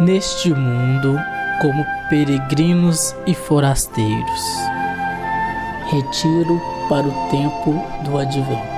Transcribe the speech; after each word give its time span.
neste 0.00 0.52
mundo 0.52 1.18
como 1.60 1.84
peregrinos 2.10 3.14
e 3.26 3.34
forasteiros. 3.34 4.42
Retiro 5.90 6.60
para 6.88 7.06
o 7.06 7.30
tempo 7.30 7.82
do 8.04 8.18
advento. 8.18 8.76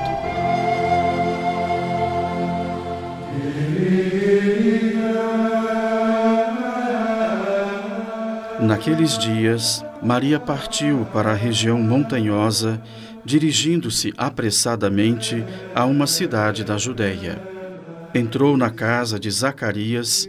Naqueles 8.60 9.16
dias, 9.16 9.85
Maria 10.03 10.38
partiu 10.38 11.06
para 11.12 11.30
a 11.30 11.35
região 11.35 11.80
montanhosa, 11.80 12.80
dirigindo-se 13.24 14.12
apressadamente 14.16 15.44
a 15.74 15.85
uma 15.85 16.06
cidade 16.06 16.64
da 16.64 16.77
Judéia. 16.77 17.41
Entrou 18.14 18.56
na 18.56 18.70
casa 18.70 19.19
de 19.19 19.30
Zacarias 19.30 20.28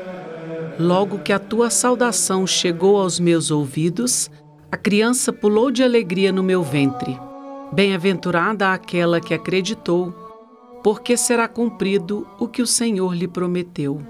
Logo 0.81 1.19
que 1.19 1.31
a 1.31 1.37
tua 1.37 1.69
saudação 1.69 2.47
chegou 2.47 2.99
aos 2.99 3.19
meus 3.19 3.51
ouvidos, 3.51 4.31
a 4.71 4.75
criança 4.75 5.31
pulou 5.31 5.69
de 5.69 5.83
alegria 5.83 6.31
no 6.31 6.41
meu 6.41 6.63
ventre. 6.63 7.15
Bem-aventurada 7.71 8.73
aquela 8.73 9.21
que 9.21 9.31
acreditou, 9.31 10.11
porque 10.83 11.15
será 11.15 11.47
cumprido 11.47 12.27
o 12.39 12.47
que 12.47 12.63
o 12.63 12.67
Senhor 12.67 13.15
lhe 13.15 13.27
prometeu. 13.27 14.01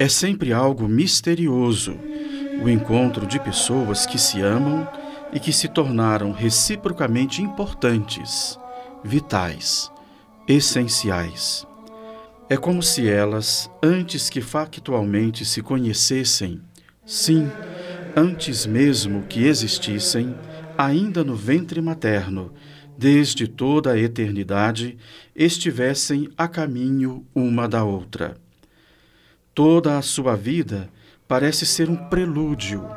É 0.00 0.08
sempre 0.08 0.52
algo 0.52 0.88
misterioso 0.88 1.96
o 2.60 2.68
encontro 2.68 3.24
de 3.24 3.38
pessoas 3.38 4.04
que 4.04 4.18
se 4.18 4.40
amam 4.42 4.88
e 5.32 5.38
que 5.38 5.52
se 5.52 5.68
tornaram 5.68 6.32
reciprocamente 6.32 7.40
importantes, 7.40 8.58
vitais 9.04 9.92
essenciais. 10.48 11.66
É 12.48 12.56
como 12.56 12.82
se 12.82 13.06
elas, 13.06 13.70
antes 13.82 14.30
que 14.30 14.40
factualmente 14.40 15.44
se 15.44 15.60
conhecessem, 15.60 16.62
sim, 17.04 17.50
antes 18.16 18.64
mesmo 18.64 19.24
que 19.24 19.44
existissem, 19.44 20.34
ainda 20.78 21.22
no 21.22 21.36
ventre 21.36 21.82
materno, 21.82 22.54
desde 22.96 23.46
toda 23.46 23.92
a 23.92 23.98
eternidade, 23.98 24.96
estivessem 25.36 26.30
a 26.36 26.48
caminho 26.48 27.26
uma 27.34 27.68
da 27.68 27.84
outra. 27.84 28.36
Toda 29.54 29.98
a 29.98 30.02
sua 30.02 30.34
vida 30.34 30.88
parece 31.28 31.66
ser 31.66 31.90
um 31.90 31.96
prelúdio, 32.08 32.88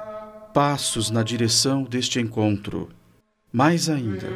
passos 0.53 1.11
na 1.11 1.21
direção 1.21 1.83
deste 1.83 2.19
encontro. 2.19 2.89
Mais 3.51 3.89
ainda, 3.89 4.29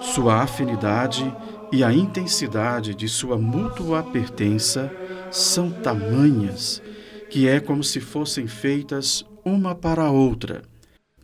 sua 0.00 0.42
afinidade 0.42 1.24
e 1.70 1.84
a 1.84 1.92
intensidade 1.92 2.94
de 2.94 3.08
sua 3.08 3.36
mútua 3.36 4.02
pertença 4.02 4.90
são 5.30 5.70
tamanhas 5.70 6.82
que 7.30 7.46
é 7.46 7.60
como 7.60 7.84
se 7.84 8.00
fossem 8.00 8.46
feitas 8.46 9.24
uma 9.44 9.74
para 9.74 10.04
a 10.04 10.10
outra, 10.10 10.62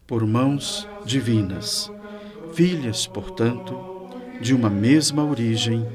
por 0.06 0.26
mãos 0.26 0.86
divinas, 1.04 1.90
filhas, 2.52 3.06
portanto, 3.06 3.74
de 4.40 4.54
uma 4.54 4.68
mesma 4.68 5.24
origem 5.24 5.86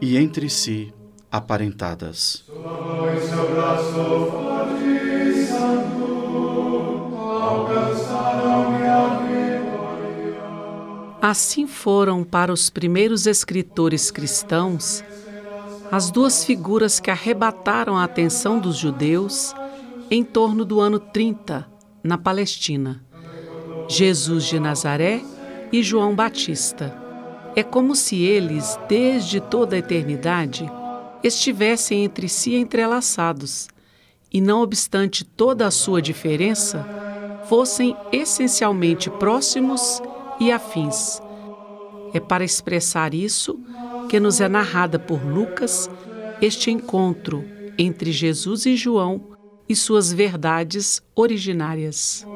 e 0.00 0.16
entre 0.16 0.48
si 0.48 0.92
aparentadas. 1.30 2.44
Assim 11.22 11.68
foram 11.68 12.24
para 12.24 12.52
os 12.52 12.68
primeiros 12.68 13.28
escritores 13.28 14.10
cristãos 14.10 15.04
as 15.88 16.10
duas 16.10 16.44
figuras 16.44 16.98
que 16.98 17.12
arrebataram 17.12 17.96
a 17.96 18.02
atenção 18.02 18.58
dos 18.58 18.76
judeus 18.76 19.54
em 20.10 20.24
torno 20.24 20.64
do 20.64 20.80
ano 20.80 20.98
30, 20.98 21.64
na 22.02 22.18
Palestina: 22.18 23.04
Jesus 23.88 24.46
de 24.46 24.58
Nazaré 24.58 25.22
e 25.70 25.80
João 25.80 26.12
Batista. 26.12 26.92
É 27.54 27.62
como 27.62 27.94
se 27.94 28.20
eles, 28.20 28.76
desde 28.88 29.40
toda 29.40 29.76
a 29.76 29.78
eternidade, 29.78 30.68
estivessem 31.22 32.02
entre 32.02 32.28
si 32.28 32.56
entrelaçados 32.56 33.68
e, 34.32 34.40
não 34.40 34.60
obstante 34.60 35.24
toda 35.24 35.68
a 35.68 35.70
sua 35.70 36.02
diferença, 36.02 36.84
fossem 37.48 37.96
essencialmente 38.10 39.08
próximos 39.08 40.02
e 40.42 40.50
afins. 40.50 41.22
É 42.12 42.18
para 42.18 42.42
expressar 42.42 43.14
isso 43.14 43.60
que 44.08 44.18
nos 44.18 44.40
é 44.40 44.48
narrada 44.48 44.98
por 44.98 45.24
Lucas 45.24 45.88
este 46.40 46.68
encontro 46.68 47.44
entre 47.78 48.10
Jesus 48.10 48.66
e 48.66 48.76
João 48.76 49.22
e 49.68 49.76
suas 49.76 50.12
verdades 50.12 51.00
originárias. 51.14 52.26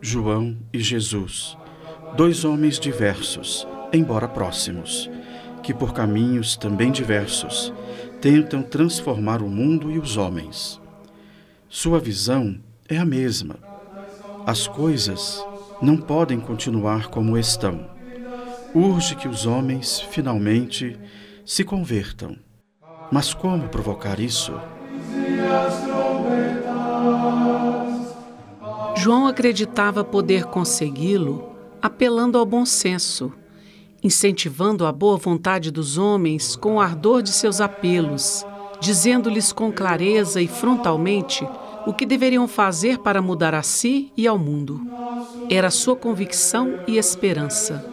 João 0.00 0.56
e 0.72 0.80
Jesus, 0.80 1.58
dois 2.16 2.44
homens 2.44 2.80
diversos, 2.80 3.68
embora 3.92 4.26
próximos, 4.26 5.10
que 5.62 5.74
por 5.74 5.92
caminhos 5.92 6.56
também 6.56 6.90
diversos 6.90 7.72
tentam 8.22 8.62
transformar 8.62 9.42
o 9.42 9.48
mundo 9.48 9.90
e 9.90 9.98
os 9.98 10.16
homens. 10.16 10.80
Sua 11.68 11.98
visão 11.98 12.56
é 12.88 12.96
a 12.96 13.04
mesma. 13.04 13.56
As 14.46 14.68
coisas 14.68 15.44
não 15.82 15.96
podem 15.96 16.38
continuar 16.38 17.08
como 17.08 17.36
estão. 17.36 17.90
Urge 18.72 19.16
que 19.16 19.26
os 19.26 19.44
homens, 19.44 20.00
finalmente, 20.00 20.96
se 21.44 21.64
convertam. 21.64 22.36
Mas 23.10 23.34
como 23.34 23.68
provocar 23.68 24.20
isso? 24.20 24.52
João 28.94 29.26
acreditava 29.26 30.04
poder 30.04 30.44
consegui-lo 30.44 31.52
apelando 31.82 32.38
ao 32.38 32.46
bom 32.46 32.64
senso 32.64 33.32
incentivando 34.02 34.84
a 34.84 34.92
boa 34.92 35.16
vontade 35.16 35.70
dos 35.70 35.96
homens 35.96 36.56
com 36.56 36.74
o 36.74 36.80
ardor 36.80 37.22
de 37.22 37.30
seus 37.30 37.60
apelos, 37.60 38.44
dizendo-lhes 38.80 39.52
com 39.52 39.70
clareza 39.70 40.40
e 40.42 40.48
frontalmente 40.48 41.46
o 41.86 41.92
que 41.92 42.06
deveriam 42.06 42.48
fazer 42.48 42.98
para 42.98 43.22
mudar 43.22 43.54
a 43.54 43.62
si 43.62 44.12
e 44.16 44.26
ao 44.26 44.38
mundo. 44.38 44.80
Era 45.50 45.70
sua 45.70 45.96
convicção 45.96 46.80
e 46.86 46.96
esperança. 46.96 47.84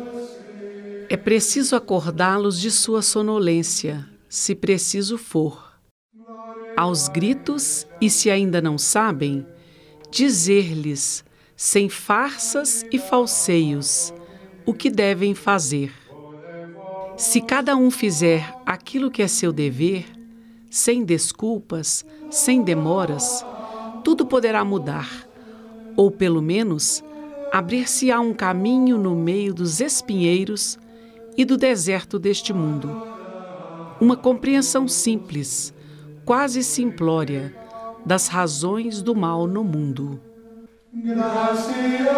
É 1.10 1.18
preciso 1.18 1.76
acordá-los 1.76 2.60
de 2.60 2.70
sua 2.70 3.02
sonolência, 3.02 4.08
se 4.28 4.54
preciso 4.54 5.18
for. 5.18 5.70
Aos 6.78 7.08
gritos, 7.08 7.86
e 8.00 8.10
se 8.10 8.30
ainda 8.30 8.62
não 8.62 8.78
sabem, 8.78 9.46
dizer-lhes, 10.12 11.26
sem 11.56 11.90
farsas 11.90 12.86
e 12.92 12.98
falseios, 12.98 14.14
o 14.66 14.74
que 14.74 14.90
devem 14.90 15.34
fazer. 15.34 15.92
Se 17.20 17.42
cada 17.42 17.76
um 17.76 17.92
fizer 17.92 18.56
aquilo 18.66 19.12
que 19.12 19.22
é 19.22 19.28
seu 19.28 19.52
dever, 19.52 20.06
sem 20.70 21.04
desculpas, 21.04 22.06
sem 22.32 22.62
demoras, 22.62 23.46
tudo 24.06 24.26
poderá 24.26 24.64
mudar, 24.64 25.28
ou 25.98 26.10
pelo 26.10 26.42
menos 26.42 27.04
abrir-se-á 27.52 28.22
um 28.22 28.34
caminho 28.34 28.98
no 28.98 29.18
meio 29.18 29.54
dos 29.54 29.82
espinheiros 29.82 30.80
e 31.36 31.44
do 31.44 31.58
deserto 31.58 32.18
deste 32.18 32.54
mundo. 32.54 32.90
Uma 34.00 34.16
compreensão 34.16 34.88
simples, 34.88 35.74
quase 36.24 36.64
simplória, 36.64 37.54
das 38.06 38.30
razões 38.30 39.02
do 39.02 39.14
mal 39.14 39.46
no 39.46 39.62
mundo. 39.62 40.22
Gracias 40.94 42.10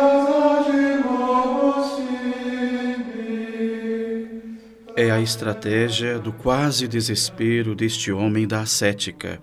é 4.95 5.09
a 5.09 5.21
estratégia 5.21 6.19
do 6.19 6.33
quase 6.33 6.87
desespero 6.87 7.73
deste 7.73 8.11
homem 8.11 8.47
da 8.47 8.61
ascética, 8.61 9.41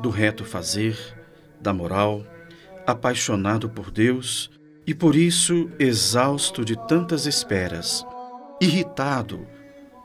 do 0.00 0.08
reto 0.08 0.44
fazer, 0.44 0.96
da 1.60 1.72
moral, 1.72 2.24
apaixonado 2.86 3.68
por 3.68 3.90
Deus 3.90 4.50
e 4.86 4.94
por 4.94 5.14
isso 5.14 5.70
exausto 5.78 6.64
de 6.64 6.76
tantas 6.86 7.26
esperas, 7.26 8.04
irritado 8.60 9.46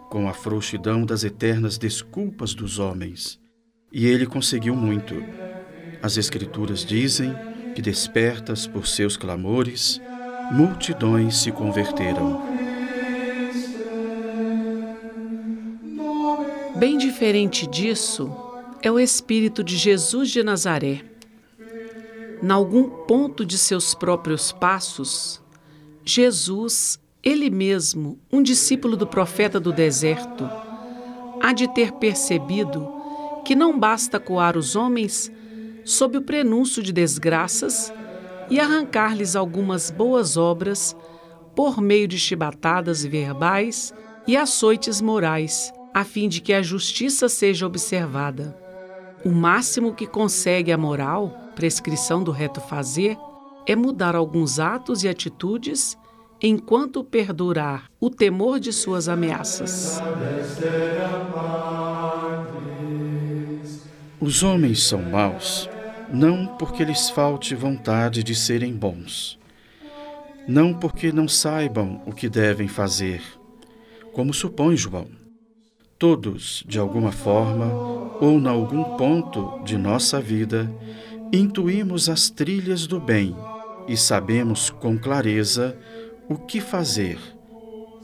com 0.09 0.27
a 0.27 0.33
frouxidão 0.33 1.05
das 1.05 1.23
eternas 1.23 1.77
desculpas 1.77 2.53
dos 2.53 2.77
homens. 2.77 3.39
E 3.91 4.05
ele 4.05 4.25
conseguiu 4.25 4.75
muito. 4.75 5.15
As 6.01 6.17
Escrituras 6.17 6.85
dizem 6.85 7.33
que, 7.73 7.81
despertas 7.81 8.67
por 8.67 8.87
seus 8.87 9.15
clamores, 9.15 10.01
multidões 10.51 11.37
se 11.37 11.51
converteram. 11.51 12.64
Bem 16.77 16.97
diferente 16.97 17.65
disso 17.65 18.29
é 18.81 18.91
o 18.91 18.99
Espírito 18.99 19.63
de 19.63 19.77
Jesus 19.77 20.29
de 20.29 20.43
Nazaré. 20.43 21.05
Em 22.43 22.51
algum 22.51 22.89
ponto 23.05 23.45
de 23.45 23.57
seus 23.57 23.95
próprios 23.95 24.51
passos, 24.51 25.41
Jesus, 26.03 26.99
ele 27.23 27.49
mesmo, 27.49 28.19
um 28.29 28.43
discípulo 28.43 28.97
do 28.97 29.07
profeta 29.07 29.57
do 29.57 29.71
deserto, 29.71 30.49
há 31.41 31.53
de 31.53 31.73
ter 31.73 31.93
percebido 31.93 32.91
que 33.45 33.55
não 33.55 33.79
basta 33.79 34.19
coar 34.19 34.57
os 34.57 34.75
homens 34.75 35.31
sob 35.85 36.17
o 36.17 36.21
prenúncio 36.21 36.83
de 36.83 36.91
desgraças 36.91 37.93
e 38.49 38.59
arrancar-lhes 38.59 39.37
algumas 39.37 39.89
boas 39.89 40.35
obras 40.35 40.93
por 41.55 41.79
meio 41.79 42.05
de 42.05 42.19
chibatadas 42.19 43.05
verbais 43.05 43.93
e 44.27 44.35
açoites 44.35 44.99
morais, 44.99 45.71
a 45.95 46.03
fim 46.03 46.27
de 46.27 46.41
que 46.41 46.51
a 46.51 46.61
justiça 46.61 47.29
seja 47.29 47.65
observada. 47.65 48.53
O 49.23 49.29
máximo 49.29 49.95
que 49.95 50.05
consegue 50.05 50.69
a 50.73 50.77
moral, 50.77 51.29
prescrição 51.55 52.21
do 52.21 52.31
reto 52.31 52.59
fazer, 52.59 53.17
é 53.65 53.77
mudar 53.77 54.13
alguns 54.13 54.59
atos 54.59 55.05
e 55.05 55.07
atitudes 55.07 55.97
enquanto 56.41 57.01
perdurar 57.01 57.89
o 57.97 58.09
temor 58.09 58.59
de 58.59 58.73
suas 58.73 59.07
ameaças. 59.07 60.01
Os 64.19 64.43
homens 64.43 64.83
são 64.83 65.01
maus 65.01 65.69
não 66.11 66.45
porque 66.45 66.83
lhes 66.83 67.09
falte 67.09 67.55
vontade 67.55 68.21
de 68.21 68.35
serem 68.35 68.73
bons, 68.73 69.39
não 70.45 70.73
porque 70.73 71.13
não 71.13 71.29
saibam 71.29 72.01
o 72.05 72.11
que 72.11 72.27
devem 72.27 72.67
fazer, 72.67 73.21
como 74.11 74.33
supõe 74.33 74.75
João. 74.75 75.24
Todos, 75.97 76.63
de 76.67 76.77
alguma 76.77 77.11
forma 77.11 77.65
ou 78.19 78.37
em 78.37 78.47
algum 78.47 78.97
ponto 78.97 79.61
de 79.63 79.77
nossa 79.77 80.19
vida, 80.19 80.69
intuímos 81.31 82.09
as 82.09 82.29
trilhas 82.29 82.85
do 82.85 82.99
bem 82.99 83.35
e 83.87 83.95
sabemos 83.95 84.69
com 84.69 84.97
clareza 84.97 85.77
o 86.27 86.35
que 86.35 86.59
fazer. 86.59 87.17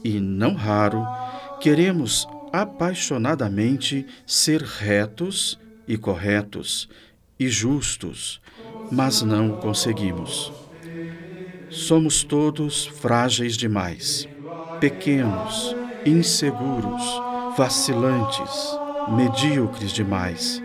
E, 0.02 0.18
não 0.20 0.54
raro, 0.54 1.04
queremos 1.60 2.26
apaixonadamente 2.52 4.06
ser 4.26 4.62
retos 4.62 5.58
e 5.86 5.96
corretos, 5.96 6.88
e 7.38 7.48
justos, 7.48 8.40
mas 8.90 9.20
não 9.22 9.56
conseguimos. 9.56 10.52
Somos 11.68 12.22
todos 12.22 12.86
frágeis 12.86 13.56
demais, 13.56 14.28
pequenos, 14.80 15.74
inseguros, 16.04 17.31
vacilantes, 17.56 18.78
medíocres 19.08 19.92
demais, 19.92 20.62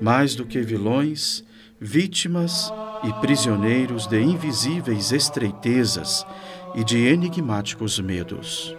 mais 0.00 0.34
do 0.34 0.44
que 0.44 0.60
vilões, 0.60 1.44
vítimas 1.80 2.72
e 3.02 3.12
prisioneiros 3.20 4.06
de 4.06 4.20
invisíveis 4.20 5.12
estreitezas 5.12 6.26
e 6.74 6.84
de 6.84 6.98
enigmáticos 6.98 7.98
medos. 8.00 8.76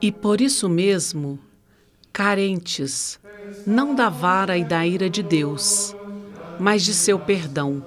E 0.00 0.10
por 0.10 0.40
isso 0.40 0.68
mesmo, 0.68 1.38
carentes, 2.12 3.20
não 3.66 3.94
da 3.94 4.08
vara 4.08 4.56
e 4.56 4.64
da 4.64 4.86
ira 4.86 5.08
de 5.08 5.22
Deus, 5.22 5.94
mas 6.58 6.82
de 6.82 6.94
seu 6.94 7.18
perdão, 7.18 7.84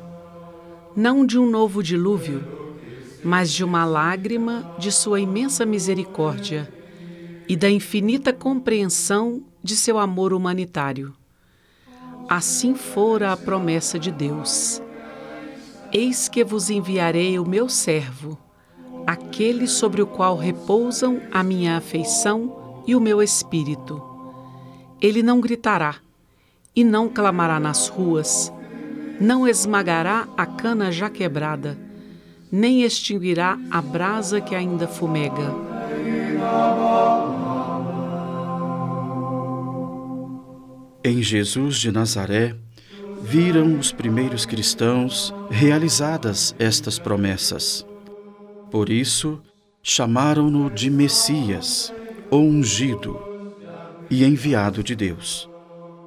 não 0.95 1.25
de 1.25 1.37
um 1.37 1.49
novo 1.49 1.83
dilúvio, 1.83 2.64
mas 3.25 3.51
de 3.51 3.63
uma 3.63 3.83
lágrima 3.83 4.75
de 4.77 4.91
sua 4.91 5.19
imensa 5.19 5.65
misericórdia 5.65 6.71
e 7.49 7.55
da 7.55 7.69
infinita 7.69 8.31
compreensão 8.31 9.43
de 9.63 9.75
seu 9.75 9.97
amor 9.97 10.31
humanitário. 10.31 11.13
Assim 12.29 12.75
fora 12.75 13.33
a 13.33 13.37
promessa 13.37 13.99
de 13.99 14.11
Deus. 14.11 14.81
Eis 15.91 16.29
que 16.29 16.43
vos 16.43 16.69
enviarei 16.69 17.39
o 17.39 17.45
meu 17.45 17.67
servo, 17.67 18.37
aquele 19.05 19.67
sobre 19.67 20.01
o 20.01 20.07
qual 20.07 20.37
repousam 20.37 21.21
a 21.31 21.43
minha 21.43 21.77
afeição 21.77 22.83
e 22.87 22.95
o 22.95 23.01
meu 23.01 23.21
espírito 23.21 24.15
ele 25.01 25.21
não 25.21 25.39
gritará 25.39 25.95
e 26.75 26.83
não 26.83 27.07
clamará 27.07 27.59
nas 27.59 27.87
ruas, 27.87 28.51
não 29.19 29.47
esmagará 29.47 30.27
a 30.35 30.45
cana 30.45 30.91
já 30.91 31.09
quebrada, 31.09 31.77
nem 32.55 32.83
extinguirá 32.83 33.59
a 33.69 33.81
brasa 33.81 34.39
que 34.39 34.55
ainda 34.55 34.87
fumega. 34.87 35.53
Em 41.03 41.21
Jesus 41.21 41.75
de 41.75 41.91
Nazaré, 41.91 42.55
viram 43.21 43.77
os 43.77 43.91
primeiros 43.91 44.45
cristãos 44.45 45.33
realizadas 45.49 46.55
estas 46.57 46.97
promessas. 46.97 47.85
Por 48.71 48.89
isso, 48.89 49.41
chamaram-no 49.83 50.71
de 50.71 50.89
Messias, 50.89 51.93
ou 52.31 52.41
ungido 52.41 53.19
e 54.09 54.23
enviado 54.23 54.81
de 54.81 54.95
Deus, 54.95 55.49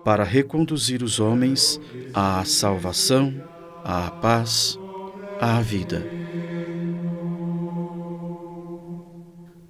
para 0.02 0.24
reconduzir 0.24 1.02
os 1.02 1.20
homens 1.20 1.78
à 2.14 2.42
salvação, 2.46 3.34
à 3.84 4.10
paz, 4.10 4.78
à 5.40 5.60
vida. 5.60 6.06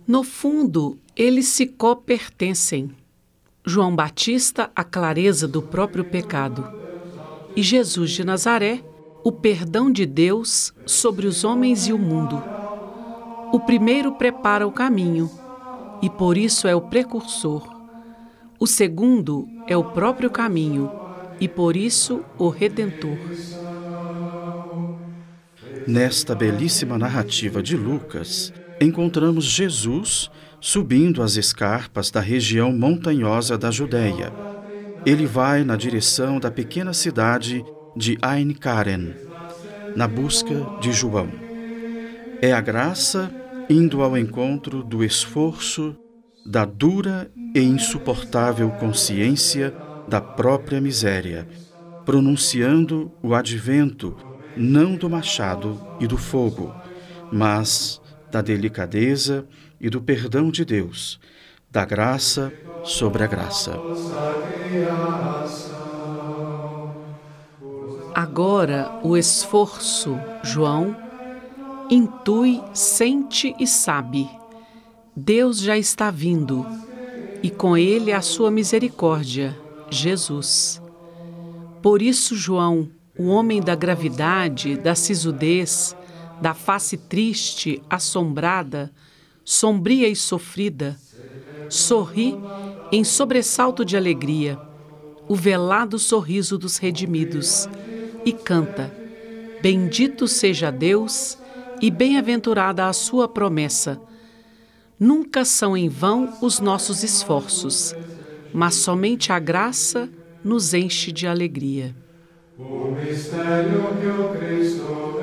No 0.06 0.22
fundo, 0.22 0.98
eles 1.16 1.48
se 1.48 1.66
co-pertencem. 1.66 2.90
João 3.64 3.94
Batista, 3.94 4.70
a 4.74 4.82
clareza 4.82 5.46
do 5.46 5.60
próprio 5.60 6.04
pecado, 6.04 6.66
e 7.54 7.62
Jesus 7.62 8.12
de 8.12 8.24
Nazaré, 8.24 8.82
o 9.22 9.30
perdão 9.30 9.90
de 9.90 10.06
Deus 10.06 10.72
sobre 10.86 11.26
os 11.26 11.44
homens 11.44 11.86
e 11.86 11.92
o 11.92 11.98
mundo. 11.98 12.42
O 13.52 13.60
primeiro 13.60 14.12
prepara 14.12 14.66
o 14.66 14.72
caminho 14.72 15.30
e 16.00 16.08
por 16.08 16.38
isso 16.38 16.66
é 16.66 16.74
o 16.74 16.80
precursor 16.80 17.78
o 18.60 18.66
segundo 18.66 19.48
é 19.68 19.76
o 19.76 19.84
próprio 19.84 20.28
caminho 20.28 20.90
e 21.40 21.46
por 21.46 21.76
isso 21.76 22.24
o 22.36 22.48
Redentor. 22.48 23.16
Nesta 25.88 26.34
belíssima 26.34 26.98
narrativa 26.98 27.62
de 27.62 27.74
Lucas, 27.74 28.52
encontramos 28.78 29.46
Jesus 29.46 30.30
subindo 30.60 31.22
as 31.22 31.36
escarpas 31.36 32.10
da 32.10 32.20
região 32.20 32.70
montanhosa 32.70 33.56
da 33.56 33.70
Judéia. 33.70 34.30
Ele 35.06 35.24
vai 35.24 35.64
na 35.64 35.76
direção 35.76 36.38
da 36.38 36.50
pequena 36.50 36.92
cidade 36.92 37.64
de 37.96 38.18
Ain 38.20 38.52
Karen, 38.52 39.14
na 39.96 40.06
busca 40.06 40.54
de 40.78 40.92
João. 40.92 41.30
É 42.42 42.52
a 42.52 42.60
graça 42.60 43.34
indo 43.70 44.02
ao 44.02 44.14
encontro 44.14 44.82
do 44.84 45.02
esforço, 45.02 45.96
da 46.44 46.66
dura 46.66 47.30
e 47.56 47.60
insuportável 47.60 48.68
consciência 48.72 49.74
da 50.06 50.20
própria 50.20 50.82
miséria, 50.82 51.48
pronunciando 52.04 53.10
o 53.22 53.34
advento 53.34 54.27
não 54.58 54.96
do 54.96 55.08
machado 55.08 55.80
e 56.00 56.06
do 56.06 56.18
fogo, 56.18 56.74
mas 57.32 58.00
da 58.30 58.42
delicadeza 58.42 59.46
e 59.80 59.88
do 59.88 60.00
perdão 60.00 60.50
de 60.50 60.64
Deus, 60.64 61.20
da 61.70 61.84
graça 61.84 62.52
sobre 62.84 63.22
a 63.22 63.26
graça. 63.26 63.78
Agora 68.14 69.00
o 69.02 69.16
esforço, 69.16 70.18
João, 70.42 70.96
intui, 71.90 72.62
sente 72.74 73.54
e 73.58 73.66
sabe 73.66 74.28
Deus 75.20 75.58
já 75.58 75.76
está 75.76 76.12
vindo 76.12 76.64
e 77.42 77.50
com 77.50 77.76
ele 77.76 78.12
a 78.12 78.22
sua 78.22 78.52
misericórdia, 78.52 79.58
Jesus. 79.90 80.80
Por 81.82 82.00
isso, 82.00 82.36
João, 82.36 82.88
o 83.18 83.26
homem 83.26 83.60
da 83.60 83.74
gravidade, 83.74 84.76
da 84.76 84.94
sisudez, 84.94 85.96
da 86.40 86.54
face 86.54 86.96
triste, 86.96 87.82
assombrada, 87.90 88.92
sombria 89.44 90.08
e 90.08 90.14
sofrida, 90.14 90.96
sorri 91.68 92.36
em 92.92 93.02
sobressalto 93.02 93.84
de 93.84 93.96
alegria, 93.96 94.58
o 95.26 95.34
velado 95.34 95.98
sorriso 95.98 96.56
dos 96.56 96.76
redimidos, 96.76 97.68
e 98.24 98.32
canta: 98.32 98.94
Bendito 99.60 100.28
seja 100.28 100.70
Deus 100.70 101.36
e 101.80 101.90
bem-aventurada 101.90 102.86
a 102.86 102.92
sua 102.92 103.28
promessa. 103.28 104.00
Nunca 104.98 105.44
são 105.44 105.76
em 105.76 105.88
vão 105.88 106.36
os 106.40 106.60
nossos 106.60 107.02
esforços, 107.02 107.94
mas 108.52 108.76
somente 108.76 109.32
a 109.32 109.38
graça 109.38 110.08
nos 110.42 110.74
enche 110.74 111.12
de 111.12 111.26
alegria. 111.26 111.94
O 112.58 112.90
mistério 112.90 113.82
que 114.00 114.06
o 114.08 114.36
Cristo 114.36 115.22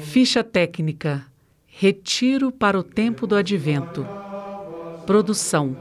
Ficha 0.00 0.44
técnica: 0.44 1.24
Retiro 1.66 2.52
para 2.52 2.78
o 2.78 2.82
tempo 2.82 3.26
do 3.26 3.36
advento. 3.36 4.06
Produção: 5.06 5.74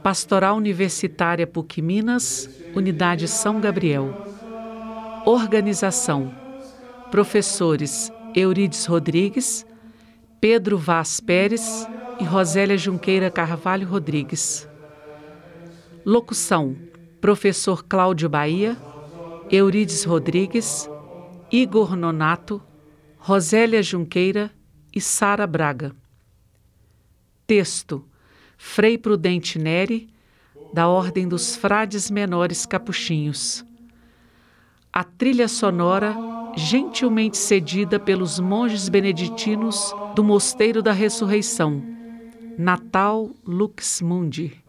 Pastoral 0.00 0.56
Universitária 0.56 1.44
PUC 1.44 1.82
Minas, 1.82 2.48
Unidade 2.72 3.26
São 3.26 3.60
Gabriel. 3.60 4.14
Organização: 5.26 6.32
Professores 7.10 8.12
Eurides 8.32 8.86
Rodrigues, 8.86 9.66
Pedro 10.40 10.78
Vaz 10.78 11.18
Pérez 11.18 11.88
e 12.20 12.24
Rosélia 12.24 12.78
Junqueira 12.78 13.28
Carvalho 13.28 13.88
Rodrigues. 13.88 14.68
Locução: 16.06 16.76
Professor 17.24 17.82
Cláudio 17.82 18.28
Bahia, 18.28 18.76
Eurides 19.50 20.04
Rodrigues, 20.04 20.86
Igor 21.50 21.96
Nonato, 21.96 22.62
Rosélia 23.16 23.82
Junqueira 23.82 24.50
e 24.94 25.00
Sara 25.00 25.46
Braga. 25.46 25.96
Texto: 27.46 28.04
Frei 28.58 28.98
Prudente 28.98 29.58
Neri, 29.58 30.10
da 30.70 30.86
Ordem 30.86 31.26
dos 31.26 31.56
Frades 31.56 32.10
Menores 32.10 32.66
Capuchinhos. 32.66 33.64
A 34.92 35.02
trilha 35.02 35.48
sonora, 35.48 36.14
gentilmente 36.54 37.38
cedida 37.38 37.98
pelos 37.98 38.38
monges 38.38 38.90
beneditinos 38.90 39.94
do 40.14 40.22
Mosteiro 40.22 40.82
da 40.82 40.92
Ressurreição, 40.92 41.82
Natal 42.58 43.30
Lux 43.46 44.02
Mundi. 44.02 44.62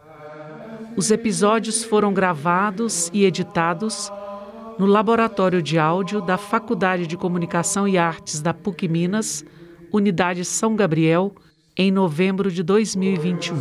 Os 0.98 1.12
episódios 1.12 1.84
foram 1.84 2.14
gravados 2.14 3.10
e 3.14 3.26
editados 3.26 4.12
no 4.80 4.86
Laboratório 4.86 5.62
de 5.62 5.78
Áudio 5.78 6.22
da 6.22 6.38
Faculdade 6.38 7.06
de 7.06 7.18
Comunicação 7.18 7.86
e 7.88 7.98
Artes 7.98 8.42
da 8.42 8.54
PUC 8.54 8.88
Minas, 8.88 9.44
Unidade 9.92 10.46
São 10.46 10.76
Gabriel, 10.76 11.34
em 11.78 11.92
novembro 11.92 12.50
de 12.50 12.64
2021. 12.64 13.56